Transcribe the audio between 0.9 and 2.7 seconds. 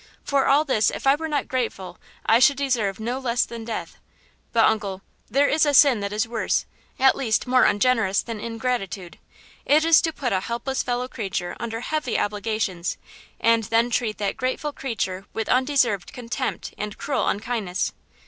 I were not grateful I should